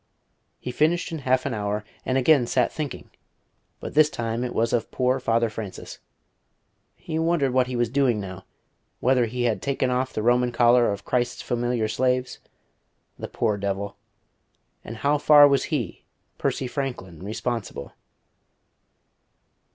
He 0.59 0.71
finished 0.71 1.11
in 1.11 1.19
half 1.19 1.45
an 1.45 1.53
hour, 1.53 1.85
and 2.07 2.17
again 2.17 2.47
sat 2.47 2.71
thinking; 2.71 3.11
but 3.79 3.93
this 3.93 4.09
time 4.09 4.43
it 4.43 4.55
was 4.55 4.73
of 4.73 4.89
poor 4.89 5.19
Father 5.19 5.47
Francis. 5.47 5.99
He 6.95 7.19
wondered 7.19 7.51
what 7.53 7.67
he 7.67 7.75
was 7.75 7.87
doing 7.87 8.19
now; 8.19 8.43
whether 8.99 9.27
he 9.27 9.43
had 9.43 9.61
taken 9.61 9.91
off 9.91 10.11
the 10.11 10.23
Roman 10.23 10.51
collar 10.51 10.91
of 10.91 11.05
Christ's 11.05 11.43
familiar 11.43 11.87
slaves? 11.87 12.39
The 13.19 13.27
poor 13.27 13.57
devil! 13.57 13.95
And 14.83 14.97
how 14.97 15.19
far 15.19 15.47
was 15.47 15.65
he, 15.65 16.03
Percy 16.39 16.65
Franklin, 16.65 17.21
responsible? 17.21 17.93